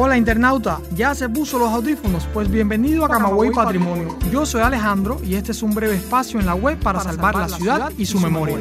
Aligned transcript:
Hola 0.00 0.16
internauta, 0.16 0.80
¿ya 0.94 1.12
se 1.12 1.28
puso 1.28 1.58
los 1.58 1.72
audífonos? 1.72 2.24
Pues 2.32 2.48
bienvenido 2.48 3.04
a 3.04 3.08
Camagüey 3.08 3.50
Patrimonio. 3.50 4.16
Yo 4.30 4.46
soy 4.46 4.60
Alejandro 4.60 5.20
y 5.24 5.34
este 5.34 5.50
es 5.50 5.60
un 5.60 5.74
breve 5.74 5.96
espacio 5.96 6.38
en 6.38 6.46
la 6.46 6.54
web 6.54 6.78
para, 6.78 7.00
salvar, 7.00 7.34
la 7.34 7.48
ciudad 7.48 7.92
y 7.98 8.06
su 8.06 8.20
memoria. 8.20 8.58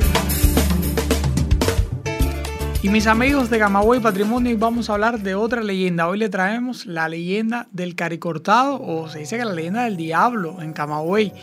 Y 2.81 2.89
mis 2.89 3.05
amigos 3.05 3.51
de 3.51 3.59
Camagüey 3.59 3.99
Patrimonio, 3.99 4.49
hoy 4.49 4.57
vamos 4.57 4.89
a 4.89 4.93
hablar 4.93 5.19
de 5.19 5.35
otra 5.35 5.61
leyenda. 5.61 6.07
Hoy 6.07 6.17
le 6.17 6.29
traemos 6.29 6.87
la 6.87 7.07
leyenda 7.07 7.67
del 7.71 7.93
caricortado, 7.93 8.81
o 8.81 9.07
se 9.07 9.19
dice 9.19 9.37
que 9.37 9.45
la 9.45 9.53
leyenda 9.53 9.83
del 9.83 9.95
diablo 9.95 10.59
en 10.63 10.73
Camagüey. 10.73 11.33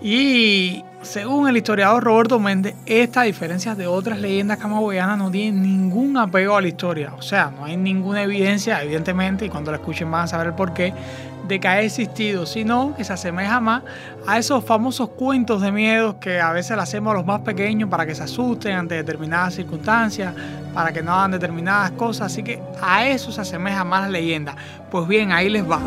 Y 0.00 0.84
según 1.02 1.48
el 1.48 1.56
historiador 1.56 2.02
Roberto 2.02 2.38
Méndez, 2.40 2.74
estas 2.86 3.24
diferencias 3.24 3.76
de 3.76 3.86
otras 3.86 4.18
leyendas 4.18 4.58
camagüeyanas 4.58 5.18
no 5.18 5.30
tienen 5.30 5.62
ningún 5.62 6.16
apego 6.16 6.56
a 6.56 6.60
la 6.60 6.68
historia. 6.68 7.14
O 7.18 7.22
sea, 7.22 7.52
no 7.56 7.64
hay 7.64 7.76
ninguna 7.76 8.22
evidencia, 8.22 8.82
evidentemente, 8.82 9.46
y 9.46 9.48
cuando 9.48 9.70
la 9.70 9.78
escuchen 9.78 10.10
van 10.10 10.24
a 10.24 10.26
saber 10.26 10.48
el 10.48 10.54
porqué, 10.54 10.92
de 11.46 11.60
que 11.60 11.68
haya 11.68 11.82
existido, 11.82 12.46
sino 12.46 12.94
que 12.96 13.04
se 13.04 13.12
asemeja 13.12 13.60
más 13.60 13.82
a 14.26 14.38
esos 14.38 14.64
famosos 14.64 15.10
cuentos 15.10 15.60
de 15.60 15.70
miedo 15.72 16.18
que 16.18 16.40
a 16.40 16.52
veces 16.52 16.76
le 16.76 16.82
hacemos 16.82 17.10
a 17.12 17.14
los 17.14 17.26
más 17.26 17.40
pequeños 17.40 17.90
para 17.90 18.06
que 18.06 18.14
se 18.14 18.22
asusten 18.22 18.74
ante 18.74 18.94
determinadas 18.94 19.54
circunstancias, 19.54 20.34
para 20.72 20.92
que 20.92 21.02
no 21.02 21.12
hagan 21.12 21.32
determinadas 21.32 21.90
cosas. 21.92 22.32
Así 22.32 22.42
que 22.42 22.60
a 22.80 23.06
eso 23.06 23.30
se 23.30 23.42
asemeja 23.42 23.84
más 23.84 24.02
la 24.02 24.08
leyenda. 24.08 24.56
Pues 24.90 25.06
bien, 25.06 25.32
ahí 25.32 25.50
les 25.50 25.68
va. 25.70 25.80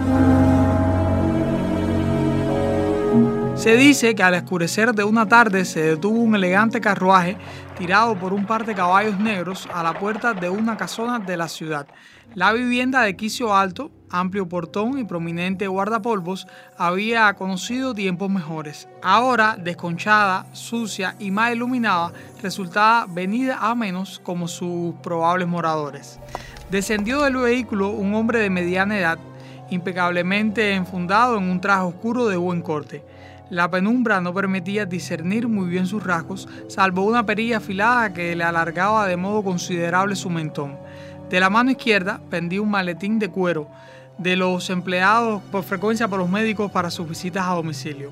Se 3.58 3.76
dice 3.76 4.14
que 4.14 4.22
al 4.22 4.36
escurecer 4.36 4.94
de 4.94 5.04
una 5.04 5.28
tarde 5.28 5.66
se 5.66 5.82
detuvo 5.82 6.20
un 6.20 6.36
elegante 6.36 6.80
carruaje 6.80 7.38
tirado 7.76 8.16
por 8.16 8.32
un 8.32 8.46
par 8.46 8.66
de 8.68 8.76
caballos 8.76 9.20
negros 9.20 9.68
a 9.74 9.82
la 9.82 9.98
puerta 9.98 10.36
de 10.36 10.48
una 10.48 10.78
casona 10.78 11.18
de 11.18 11.36
la 11.38 11.48
ciudad. 11.48 11.88
La 12.36 12.54
vivienda 12.54 13.02
de 13.02 13.16
quicio 13.16 13.56
alto, 13.56 13.90
amplio 14.12 14.48
portón 14.48 15.00
y 15.00 15.06
prominente 15.06 15.68
guardapolvos 15.68 16.48
había 16.78 17.34
conocido 17.34 17.96
tiempos 17.96 18.30
mejores. 18.30 18.88
Ahora, 19.02 19.58
desconchada, 19.60 20.46
sucia 20.54 21.16
y 21.20 21.32
mal 21.32 21.56
iluminada, 21.56 22.14
resultaba 22.44 23.08
venida 23.10 23.58
a 23.60 23.74
menos 23.74 24.22
como 24.24 24.48
sus 24.48 24.94
probables 25.02 25.48
moradores. 25.48 26.20
Descendió 26.70 27.24
del 27.24 27.38
vehículo 27.38 27.90
un 27.90 28.14
hombre 28.14 28.40
de 28.40 28.52
mediana 28.52 29.00
edad, 29.00 29.20
impecablemente 29.72 30.74
enfundado 30.74 31.38
en 31.38 31.44
un 31.50 31.60
traje 31.60 31.84
oscuro 31.84 32.28
de 32.28 32.38
buen 32.38 32.62
corte. 32.62 33.04
La 33.50 33.72
penumbra 33.72 34.20
no 34.20 34.34
permitía 34.34 34.86
discernir 34.86 35.48
muy 35.48 35.70
bien 35.70 35.88
sus 35.88 36.04
rasgos, 36.04 36.50
salvo 36.68 37.06
una 37.06 37.26
perilla 37.26 37.58
afilada 37.58 38.14
que 38.14 38.36
le 38.36 38.44
alargaba 38.44 39.08
de 39.08 39.16
modo 39.16 39.42
considerable 39.42 40.18
su 40.18 40.30
mentón. 40.30 40.76
De 41.30 41.40
la 41.40 41.50
mano 41.50 41.72
izquierda 41.72 42.20
pendía 42.30 42.62
un 42.62 42.70
maletín 42.70 43.20
de 43.20 43.30
cuero, 43.30 43.70
de 44.18 44.36
los 44.36 44.70
empleados 44.70 45.42
por 45.50 45.64
frecuencia 45.64 46.10
por 46.10 46.20
los 46.20 46.30
médicos 46.30 46.72
para 46.72 46.92
sus 46.92 47.08
visitas 47.08 47.46
a 47.48 47.54
domicilio. 47.54 48.12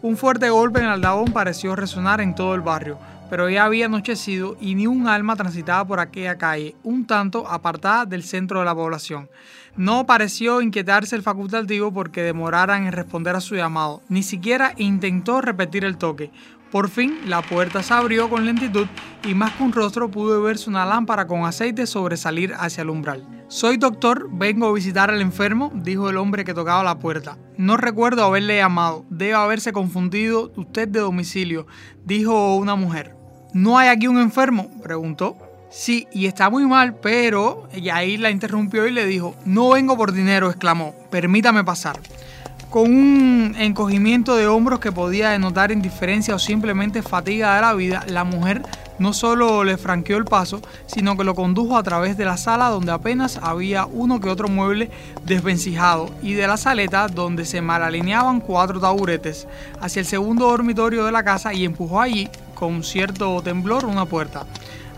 Un 0.00 0.16
fuerte 0.16 0.50
golpe 0.50 0.80
en 0.80 0.86
el 0.86 0.92
aldabón 0.92 1.32
pareció 1.32 1.76
resonar 1.76 2.20
en 2.20 2.34
todo 2.34 2.56
el 2.56 2.60
barrio, 2.60 2.98
pero 3.30 3.48
ya 3.48 3.64
había 3.64 3.86
anochecido 3.86 4.56
y 4.60 4.74
ni 4.74 4.88
un 4.88 5.06
alma 5.06 5.36
transitaba 5.36 5.84
por 5.84 6.00
aquella 6.00 6.36
calle, 6.38 6.74
un 6.82 7.06
tanto 7.06 7.48
apartada 7.48 8.04
del 8.04 8.24
centro 8.24 8.58
de 8.58 8.64
la 8.64 8.74
población. 8.74 9.28
No 9.76 10.04
pareció 10.04 10.60
inquietarse 10.60 11.16
el 11.16 11.22
facultativo 11.22 11.92
porque 11.92 12.22
demoraran 12.22 12.86
en 12.86 12.92
responder 12.92 13.34
a 13.36 13.40
su 13.40 13.54
llamado, 13.54 14.02
ni 14.08 14.22
siquiera 14.22 14.74
intentó 14.76 15.40
repetir 15.40 15.84
el 15.84 15.96
toque. 15.96 16.30
Por 16.70 16.90
fin 16.90 17.18
la 17.26 17.42
puerta 17.42 17.82
se 17.82 17.92
abrió 17.92 18.28
con 18.28 18.44
lentitud 18.44 18.86
y 19.24 19.34
más 19.34 19.52
que 19.52 19.62
un 19.62 19.72
rostro 19.72 20.10
pudo 20.10 20.42
verse 20.42 20.70
una 20.70 20.86
lámpara 20.86 21.26
con 21.26 21.44
aceite 21.44 21.86
sobresalir 21.86 22.54
hacia 22.54 22.82
el 22.82 22.90
umbral. 22.90 23.26
Soy 23.48 23.76
doctor, 23.76 24.28
vengo 24.32 24.66
a 24.66 24.72
visitar 24.72 25.10
al 25.10 25.20
enfermo, 25.20 25.70
dijo 25.74 26.08
el 26.08 26.16
hombre 26.16 26.44
que 26.44 26.54
tocaba 26.54 26.82
la 26.82 26.98
puerta. 26.98 27.36
No 27.56 27.76
recuerdo 27.76 28.24
haberle 28.24 28.56
llamado, 28.56 29.04
debe 29.10 29.34
haberse 29.34 29.72
confundido 29.72 30.52
usted 30.56 30.88
de 30.88 31.00
domicilio, 31.00 31.66
dijo 32.04 32.56
una 32.56 32.74
mujer. 32.74 33.14
¿No 33.52 33.76
hay 33.78 33.88
aquí 33.88 34.06
un 34.06 34.18
enfermo? 34.18 34.70
preguntó. 34.82 35.36
Sí, 35.72 36.06
y 36.12 36.26
está 36.26 36.50
muy 36.50 36.66
mal, 36.66 36.94
pero... 36.96 37.66
Y 37.74 37.88
ahí 37.88 38.18
la 38.18 38.30
interrumpió 38.30 38.86
y 38.86 38.90
le 38.90 39.06
dijo, 39.06 39.34
no 39.46 39.70
vengo 39.70 39.96
por 39.96 40.12
dinero, 40.12 40.50
exclamó, 40.50 40.94
permítame 41.10 41.64
pasar. 41.64 41.98
Con 42.68 42.94
un 42.94 43.54
encogimiento 43.58 44.36
de 44.36 44.46
hombros 44.46 44.80
que 44.80 44.92
podía 44.92 45.30
denotar 45.30 45.72
indiferencia 45.72 46.34
o 46.34 46.38
simplemente 46.38 47.00
fatiga 47.00 47.54
de 47.54 47.62
la 47.62 47.72
vida, 47.72 48.04
la 48.06 48.24
mujer 48.24 48.60
no 48.98 49.14
solo 49.14 49.64
le 49.64 49.78
franqueó 49.78 50.18
el 50.18 50.26
paso, 50.26 50.60
sino 50.84 51.16
que 51.16 51.24
lo 51.24 51.34
condujo 51.34 51.78
a 51.78 51.82
través 51.82 52.18
de 52.18 52.26
la 52.26 52.36
sala 52.36 52.68
donde 52.68 52.92
apenas 52.92 53.38
había 53.42 53.86
uno 53.86 54.20
que 54.20 54.28
otro 54.28 54.48
mueble 54.48 54.90
desvencijado 55.24 56.10
y 56.22 56.34
de 56.34 56.46
la 56.46 56.58
saleta 56.58 57.08
donde 57.08 57.46
se 57.46 57.62
mal 57.62 57.82
alineaban 57.82 58.40
cuatro 58.40 58.78
taburetes 58.78 59.48
hacia 59.80 60.00
el 60.00 60.06
segundo 60.06 60.48
dormitorio 60.48 61.06
de 61.06 61.12
la 61.12 61.24
casa 61.24 61.54
y 61.54 61.64
empujó 61.64 62.02
allí 62.02 62.28
con 62.54 62.84
cierto 62.84 63.40
temblor 63.42 63.86
una 63.86 64.04
puerta. 64.04 64.44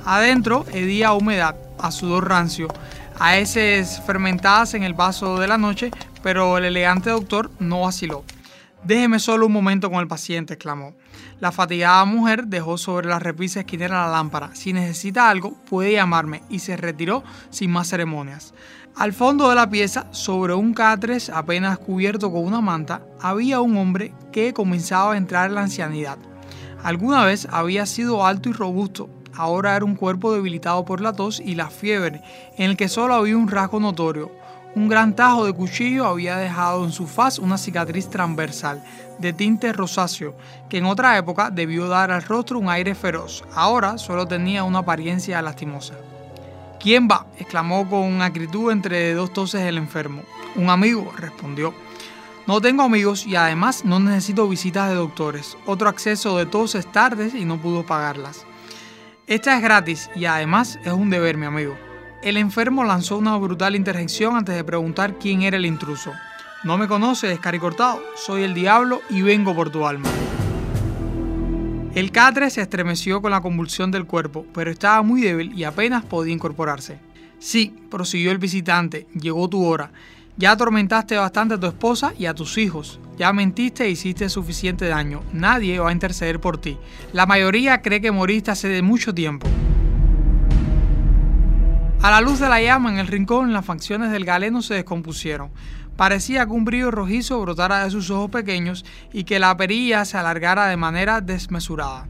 Adentro 0.07 0.67
hedía 0.73 1.13
humedad, 1.13 1.57
a 1.79 1.91
sudor 1.91 2.29
rancio, 2.29 2.69
a 3.19 3.39
heces 3.39 4.03
fermentadas 4.07 4.75
en 4.75 4.83
el 4.83 4.93
vaso 4.93 5.39
de 5.39 5.49
la 5.49 5.57
noche, 5.57 5.91
pero 6.23 6.59
el 6.59 6.65
elegante 6.67 7.09
doctor 7.11 7.51
no 7.59 7.83
vaciló. 7.83 8.23
Déjeme 8.85 9.19
solo 9.19 9.47
un 9.47 9.53
momento 9.53 9.91
con 9.91 10.01
el 10.01 10.07
paciente, 10.07 10.55
exclamó. 10.55 10.95
La 11.41 11.53
fatigada 11.53 12.05
mujer 12.05 12.47
dejó 12.49 12.77
sobre 12.77 13.09
la 13.09 13.19
repisa 13.19 13.61
esquinera 13.61 14.05
la 14.05 14.13
lámpara. 14.13 14.51
Si 14.55 14.75
necesita 14.75 15.31
algo, 15.31 15.55
puede 15.71 15.93
llamarme, 15.93 16.43
y 16.51 16.59
se 16.59 16.77
retiró 16.77 17.25
sin 17.49 17.71
más 17.71 17.89
ceremonias. 17.89 18.53
Al 18.97 19.15
fondo 19.15 19.49
de 19.49 19.55
la 19.55 19.71
pieza, 19.71 20.07
sobre 20.11 20.53
un 20.53 20.75
catres 20.75 21.31
apenas 21.31 21.79
cubierto 21.79 22.31
con 22.31 22.45
una 22.45 22.61
manta, 22.61 23.01
había 23.23 23.63
un 23.63 23.79
hombre 23.79 24.13
que 24.33 24.53
comenzaba 24.53 25.15
a 25.15 25.17
entrar 25.17 25.49
en 25.49 25.55
la 25.55 25.63
ancianidad. 25.63 26.19
Alguna 26.83 27.25
vez 27.25 27.49
había 27.51 27.87
sido 27.87 28.27
alto 28.27 28.51
y 28.51 28.53
robusto, 28.53 29.09
ahora 29.37 29.77
era 29.77 29.85
un 29.85 29.95
cuerpo 29.95 30.33
debilitado 30.33 30.85
por 30.85 31.01
la 31.01 31.13
tos 31.13 31.41
y 31.41 31.55
la 31.55 31.71
fiebre, 31.71 32.23
en 32.57 32.71
el 32.71 32.77
que 32.77 32.89
solo 32.89 33.15
había 33.15 33.37
un 33.37 33.49
rasgo 33.49 33.81
notorio. 33.81 34.31
Un 34.75 34.89
gran 34.89 35.15
tajo 35.15 35.47
de 35.47 35.53
cuchillo 35.53 36.07
había 36.07 36.37
dejado 36.37 36.85
en 36.85 36.91
su 36.91 37.07
faz 37.07 37.39
una 37.39 37.59
cicatriz 37.59 38.11
transversal, 38.11 38.83
de 39.19 39.33
tinte 39.33 39.73
rosáceo, 39.73 40.35
que 40.69 40.79
en 40.79 40.87
otra 40.87 41.17
época 41.17 41.51
debió 41.51 41.87
dar 41.87 42.11
al 42.11 42.23
rostro 42.23 42.59
un 42.59 42.69
aire 42.69 42.95
feroz. 42.95 43.45
Ahora 43.55 43.99
solo 43.99 44.27
tenía 44.27 44.65
una 44.65 44.81
apariencia 44.81 45.41
lastimosa. 45.43 45.95
¿Quién 46.81 47.09
va? 47.11 47.27
exclamó 47.39 47.89
con 47.89 48.21
acritud 48.21 48.71
entre 48.71 49.15
dos 49.15 49.33
toses 49.33 49.63
el 49.63 49.79
enfermo. 49.79 50.23
Un 50.57 50.71
amigo, 50.71 51.13
respondió. 51.17 51.73
No 52.47 52.61
tengo 52.61 52.83
amigos 52.83 53.27
y 53.27 53.37
además 53.37 53.87
no 53.87 53.99
necesito 53.99 54.47
visitas 54.47 54.91
de 54.91 54.97
doctores. 54.97 55.57
Otro 55.65 55.89
acceso 55.89 56.37
de 56.37 56.45
tos 56.45 56.75
es 56.75 56.91
tardes 56.93 57.35
y 57.35 57.47
no 57.47 57.57
pudo 57.57 57.87
pagarlas. 57.87 58.45
Esta 59.27 59.57
es 59.57 59.63
gratis 59.63 60.11
y 60.15 60.27
además 60.27 60.79
es 60.85 60.93
un 60.93 61.09
deber, 61.09 61.39
mi 61.39 61.47
amigo. 61.47 61.79
El 62.23 62.37
enfermo 62.37 62.85
lanzó 62.85 63.17
una 63.17 63.35
brutal 63.39 63.75
interjección 63.75 64.37
antes 64.37 64.55
de 64.55 64.63
preguntar 64.65 65.19
quién 65.19 65.41
era 65.41 65.57
el 65.57 65.65
intruso. 65.65 66.13
No 66.63 66.77
me 66.77 66.89
conoces, 66.89 67.41
caricortado. 67.41 68.03
Soy 68.17 68.43
el 68.43 68.53
diablo 68.53 69.01
y 69.09 69.23
vengo 69.23 69.55
por 69.55 69.71
tu 69.71 69.87
alma. 69.87 70.11
El 71.95 72.13
catre 72.13 72.51
se 72.51 72.61
estremeció 72.61 73.23
con 73.23 73.31
la 73.31 73.41
convulsión 73.41 73.91
del 73.91 74.05
cuerpo, 74.05 74.45
pero 74.53 74.71
estaba 74.71 75.01
muy 75.01 75.23
débil 75.23 75.59
y 75.59 75.65
apenas 75.65 76.05
podía 76.05 76.35
incorporarse. 76.35 76.99
Sí, 77.39 77.75
prosiguió 77.91 78.31
el 78.31 78.39
visitante, 78.39 79.07
llegó 79.19 79.49
tu 79.49 79.65
hora. 79.65 79.91
Ya 80.37 80.51
atormentaste 80.51 81.17
bastante 81.17 81.55
a 81.55 81.61
tu 81.61 81.67
esposa 81.67 82.13
y 82.19 82.27
a 82.27 82.35
tus 82.35 82.59
hijos. 82.59 83.01
Ya 83.17 83.33
mentiste 83.33 83.85
e 83.85 83.91
hiciste 83.91 84.29
suficiente 84.29 84.87
daño. 84.89 85.23
Nadie 85.33 85.79
va 85.79 85.91
a 85.91 85.93
interceder 85.93 86.41
por 86.41 86.59
ti. 86.59 86.79
La 87.13 87.27
mayoría 87.27 87.81
cree 87.81 88.01
que 88.01 88.11
moriste 88.11 88.51
hace 88.51 88.69
de 88.69 88.83
mucho 88.83 89.15
tiempo. 89.15 89.47
A 92.03 92.11
la 92.11 92.21
luz 92.21 92.41
de 92.41 92.49
la 92.49 92.61
llama 92.61 92.91
en 92.91 92.99
el 92.99 93.07
rincón, 93.07 93.53
las 93.53 93.65
facciones 93.65 94.11
del 94.11 94.25
galeno 94.25 94.63
se 94.63 94.75
descompusieron. 94.75 95.51
Parecía 95.97 96.45
que 96.45 96.53
un 96.53 96.65
brillo 96.65 96.91
rojizo 96.91 97.41
brotara 97.41 97.85
de 97.85 97.91
sus 97.91 98.11
ojos 98.11 98.31
pequeños 98.31 98.85
y 99.13 99.25
que 99.25 99.39
la 99.39 99.57
perilla 99.57 100.05
se 100.05 100.19
alargara 100.19 100.67
de 100.67 100.77
manera 100.77 101.21
desmesurada. 101.21 102.09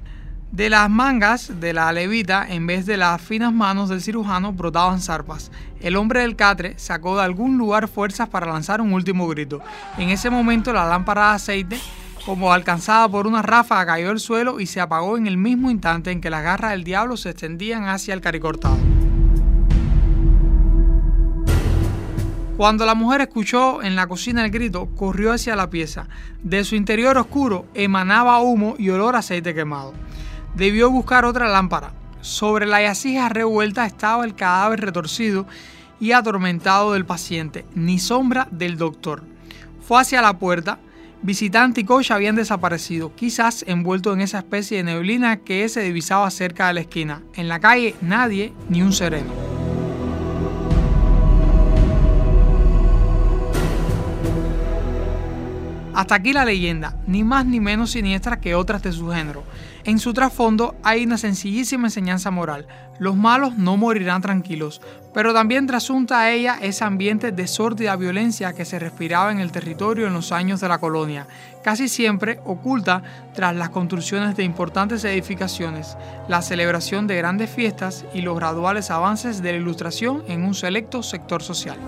De 0.54 0.70
las 0.70 0.88
mangas 0.88 1.58
de 1.58 1.72
la 1.72 1.90
levita, 1.90 2.46
en 2.48 2.64
vez 2.64 2.86
de 2.86 2.96
las 2.96 3.20
finas 3.20 3.52
manos 3.52 3.88
del 3.88 4.00
cirujano, 4.00 4.52
brotaban 4.52 5.00
zarpas. 5.00 5.50
El 5.80 5.96
hombre 5.96 6.20
del 6.20 6.36
catre 6.36 6.74
sacó 6.78 7.16
de 7.16 7.24
algún 7.24 7.58
lugar 7.58 7.88
fuerzas 7.88 8.28
para 8.28 8.46
lanzar 8.46 8.80
un 8.80 8.92
último 8.92 9.26
grito. 9.26 9.60
En 9.98 10.10
ese 10.10 10.30
momento 10.30 10.72
la 10.72 10.86
lámpara 10.86 11.30
de 11.30 11.34
aceite, 11.34 11.80
como 12.24 12.52
alcanzada 12.52 13.08
por 13.08 13.26
una 13.26 13.42
ráfaga, 13.42 13.94
cayó 13.94 14.10
al 14.10 14.20
suelo 14.20 14.60
y 14.60 14.66
se 14.66 14.80
apagó 14.80 15.16
en 15.16 15.26
el 15.26 15.36
mismo 15.36 15.72
instante 15.72 16.12
en 16.12 16.20
que 16.20 16.30
las 16.30 16.44
garras 16.44 16.70
del 16.70 16.84
diablo 16.84 17.16
se 17.16 17.30
extendían 17.30 17.88
hacia 17.88 18.14
el 18.14 18.20
caricortado. 18.20 18.78
Cuando 22.56 22.86
la 22.86 22.94
mujer 22.94 23.22
escuchó 23.22 23.82
en 23.82 23.96
la 23.96 24.06
cocina 24.06 24.44
el 24.44 24.52
grito, 24.52 24.86
corrió 24.94 25.32
hacia 25.32 25.56
la 25.56 25.68
pieza. 25.68 26.06
De 26.44 26.62
su 26.62 26.76
interior 26.76 27.18
oscuro 27.18 27.66
emanaba 27.74 28.38
humo 28.38 28.76
y 28.78 28.90
olor 28.90 29.16
a 29.16 29.18
aceite 29.18 29.52
quemado 29.52 29.94
debió 30.54 30.90
buscar 30.90 31.24
otra 31.24 31.48
lámpara. 31.48 31.92
Sobre 32.20 32.66
la 32.66 32.82
yacija 32.82 33.28
revuelta 33.28 33.84
estaba 33.84 34.24
el 34.24 34.34
cadáver 34.34 34.80
retorcido 34.80 35.46
y 36.00 36.12
atormentado 36.12 36.92
del 36.92 37.04
paciente, 37.04 37.66
ni 37.74 37.98
sombra 37.98 38.48
del 38.50 38.76
doctor. 38.76 39.22
Fue 39.86 40.00
hacia 40.00 40.22
la 40.22 40.38
puerta, 40.38 40.78
visitante 41.22 41.82
y 41.82 41.84
coche 41.84 42.14
habían 42.14 42.36
desaparecido, 42.36 43.14
quizás 43.14 43.64
envuelto 43.66 44.12
en 44.12 44.20
esa 44.20 44.38
especie 44.38 44.78
de 44.78 44.84
neblina 44.84 45.38
que 45.38 45.68
se 45.68 45.82
divisaba 45.82 46.30
cerca 46.30 46.68
de 46.68 46.74
la 46.74 46.80
esquina. 46.80 47.22
En 47.34 47.48
la 47.48 47.60
calle 47.60 47.94
nadie, 48.00 48.52
ni 48.68 48.82
un 48.82 48.92
sereno. 48.92 49.43
Hasta 55.94 56.16
aquí 56.16 56.32
la 56.32 56.44
leyenda, 56.44 56.96
ni 57.06 57.22
más 57.22 57.46
ni 57.46 57.60
menos 57.60 57.92
siniestra 57.92 58.40
que 58.40 58.56
otras 58.56 58.82
de 58.82 58.92
su 58.92 59.10
género. 59.10 59.44
En 59.84 60.00
su 60.00 60.12
trasfondo 60.12 60.74
hay 60.82 61.04
una 61.04 61.18
sencillísima 61.18 61.86
enseñanza 61.86 62.32
moral. 62.32 62.66
Los 62.98 63.16
malos 63.16 63.56
no 63.56 63.76
morirán 63.76 64.20
tranquilos, 64.20 64.80
pero 65.12 65.32
también 65.32 65.68
trasunta 65.68 66.20
a 66.20 66.30
ella 66.32 66.58
ese 66.60 66.82
ambiente 66.82 67.30
de 67.30 67.46
sórdida 67.46 67.94
violencia 67.94 68.54
que 68.54 68.64
se 68.64 68.80
respiraba 68.80 69.30
en 69.30 69.38
el 69.38 69.52
territorio 69.52 70.08
en 70.08 70.14
los 70.14 70.32
años 70.32 70.60
de 70.60 70.68
la 70.68 70.78
colonia, 70.78 71.28
casi 71.62 71.88
siempre 71.88 72.40
oculta 72.44 73.02
tras 73.32 73.54
las 73.54 73.68
construcciones 73.68 74.36
de 74.36 74.42
importantes 74.42 75.04
edificaciones, 75.04 75.96
la 76.28 76.42
celebración 76.42 77.06
de 77.06 77.16
grandes 77.16 77.50
fiestas 77.50 78.04
y 78.12 78.22
los 78.22 78.36
graduales 78.36 78.90
avances 78.90 79.42
de 79.42 79.52
la 79.52 79.58
ilustración 79.58 80.24
en 80.26 80.42
un 80.42 80.54
selecto 80.54 81.04
sector 81.04 81.42
social. 81.42 81.78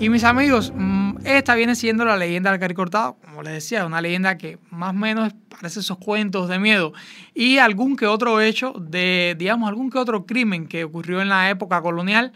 Y 0.00 0.08
mis 0.08 0.24
amigos, 0.24 0.72
mm, 0.74 1.18
esta 1.24 1.54
viene 1.54 1.74
siendo 1.74 2.06
la 2.06 2.16
leyenda 2.16 2.50
del 2.50 2.58
Cari 2.58 2.72
Cortado. 2.72 3.18
Como 3.22 3.42
les 3.42 3.52
decía, 3.52 3.84
una 3.84 4.00
leyenda 4.00 4.38
que 4.38 4.58
más 4.70 4.90
o 4.90 4.94
menos 4.94 5.34
parece 5.50 5.80
esos 5.80 5.98
cuentos 5.98 6.48
de 6.48 6.58
miedo. 6.58 6.94
Y 7.34 7.58
algún 7.58 7.96
que 7.96 8.06
otro 8.06 8.40
hecho 8.40 8.72
de, 8.80 9.36
digamos, 9.38 9.68
algún 9.68 9.90
que 9.90 9.98
otro 9.98 10.24
crimen 10.24 10.68
que 10.68 10.84
ocurrió 10.84 11.20
en 11.20 11.28
la 11.28 11.50
época 11.50 11.82
colonial 11.82 12.32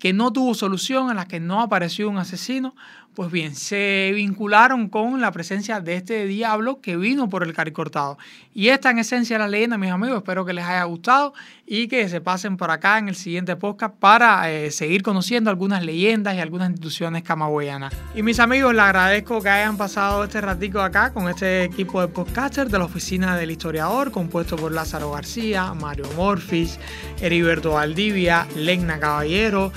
que 0.00 0.12
no 0.12 0.32
tuvo 0.32 0.54
solución, 0.54 1.08
en 1.08 1.16
la 1.16 1.26
que 1.26 1.38
no 1.38 1.62
apareció 1.62 2.10
un 2.10 2.18
asesino, 2.18 2.74
pues 3.14 3.30
bien, 3.30 3.54
se 3.54 4.10
vincularon 4.14 4.88
con 4.88 5.20
la 5.20 5.30
presencia 5.30 5.80
de 5.80 5.96
este 5.96 6.26
diablo 6.26 6.80
que 6.80 6.96
vino 6.96 7.28
por 7.28 7.44
el 7.44 7.52
caricortado. 7.52 8.18
Y 8.52 8.68
esta 8.68 8.90
en 8.90 8.98
esencia 8.98 9.38
la 9.38 9.48
leyenda, 9.48 9.78
mis 9.78 9.90
amigos. 9.90 10.18
Espero 10.18 10.44
que 10.44 10.52
les 10.52 10.64
haya 10.64 10.82
gustado 10.84 11.32
y 11.66 11.88
que 11.88 12.08
se 12.08 12.20
pasen 12.20 12.56
por 12.56 12.70
acá 12.70 12.98
en 12.98 13.08
el 13.08 13.14
siguiente 13.14 13.56
podcast 13.56 13.94
para 13.94 14.50
eh, 14.50 14.70
seguir 14.70 15.02
conociendo 15.02 15.50
algunas 15.50 15.84
leyendas 15.84 16.34
y 16.34 16.40
algunas 16.40 16.70
instituciones 16.70 17.22
camagüeyanas. 17.22 17.94
Y 18.14 18.22
mis 18.22 18.40
amigos, 18.40 18.74
les 18.74 18.82
agradezco 18.82 19.40
que 19.40 19.48
hayan 19.48 19.76
pasado 19.76 20.24
este 20.24 20.40
ratico 20.40 20.80
acá 20.80 21.12
con 21.12 21.28
este 21.28 21.64
equipo 21.64 22.00
de 22.00 22.08
podcasters 22.08 22.70
de 22.70 22.78
la 22.78 22.84
Oficina 22.84 23.36
del 23.36 23.50
Historiador, 23.50 24.10
compuesto 24.10 24.56
por 24.56 24.72
Lázaro 24.72 25.12
García, 25.12 25.72
Mario 25.74 26.06
Morfis, 26.16 26.78
Heriberto 27.20 27.72
Valdivia, 27.72 28.46
Legna 28.56 28.98
Caballero 28.98 29.72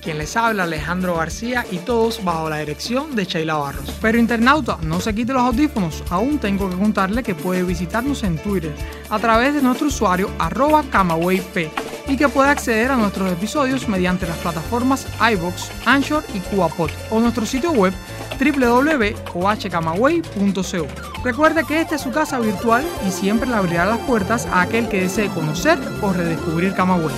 quien 0.00 0.18
les 0.18 0.36
habla 0.36 0.64
Alejandro 0.64 1.16
García 1.16 1.64
y 1.70 1.78
todos 1.78 2.22
bajo 2.24 2.50
la 2.50 2.58
dirección 2.58 3.14
de 3.14 3.24
Sheila 3.24 3.54
Barros. 3.54 3.92
Pero 4.00 4.18
internauta, 4.18 4.78
no 4.82 5.00
se 5.00 5.14
quite 5.14 5.32
los 5.32 5.42
audífonos, 5.42 6.02
aún 6.10 6.38
tengo 6.38 6.68
que 6.68 6.76
contarle 6.76 7.22
que 7.22 7.34
puede 7.34 7.62
visitarnos 7.62 8.22
en 8.22 8.38
Twitter 8.38 8.74
a 9.08 9.18
través 9.18 9.54
de 9.54 9.62
nuestro 9.62 9.88
usuario 9.88 10.30
arroba 10.38 10.82
camawayp 10.90 11.70
y 12.08 12.16
que 12.16 12.28
puede 12.28 12.50
acceder 12.50 12.90
a 12.90 12.96
nuestros 12.96 13.32
episodios 13.32 13.88
mediante 13.88 14.26
las 14.26 14.36
plataformas 14.38 15.06
iBox, 15.32 15.70
Anchor 15.86 16.24
y 16.34 16.40
CubaPod 16.40 16.90
o 17.10 17.20
nuestro 17.20 17.46
sitio 17.46 17.70
web 17.72 17.94
www.ohcamaway.co. 18.40 20.86
Recuerde 21.22 21.64
que 21.64 21.80
esta 21.80 21.94
es 21.96 22.00
su 22.00 22.10
casa 22.10 22.40
virtual 22.40 22.82
y 23.06 23.10
siempre 23.10 23.46
le 23.48 23.54
abrirá 23.54 23.84
las 23.84 23.98
puertas 23.98 24.46
a 24.46 24.62
aquel 24.62 24.88
que 24.88 25.02
desee 25.02 25.28
conocer 25.28 25.78
o 26.02 26.12
redescubrir 26.12 26.74
Camagüey. 26.74 27.14